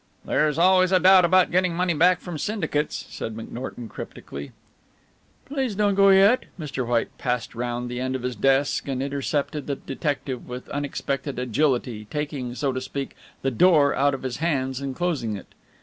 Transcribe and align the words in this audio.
"There 0.25 0.47
is 0.47 0.57
always 0.57 0.91
a 0.91 0.99
doubt 0.99 1.25
about 1.25 1.51
getting 1.51 1.75
money 1.75 1.93
back 1.93 2.21
from 2.21 2.39
syndicates," 2.39 3.05
said 3.11 3.37
McNorton 3.37 3.87
cryptically. 3.87 4.51
"Please 5.45 5.75
don't 5.75 5.93
go 5.93 6.09
yet." 6.09 6.45
Mr. 6.59 6.87
White 6.87 7.15
passed 7.19 7.53
round 7.53 7.87
the 7.87 7.99
end 7.99 8.15
of 8.15 8.23
his 8.23 8.35
desk 8.35 8.87
and 8.87 9.03
intercepted 9.03 9.67
the 9.67 9.75
detective 9.75 10.49
with 10.49 10.67
unexpected 10.69 11.37
agility, 11.37 12.05
taking, 12.09 12.55
so 12.55 12.71
to 12.73 12.81
speak, 12.81 13.15
the 13.43 13.51
door 13.51 13.93
out 13.93 14.15
of 14.15 14.23
his 14.23 14.37
hands 14.37 14.81
and 14.81 14.95
closing 14.95 15.37
it. 15.37 15.53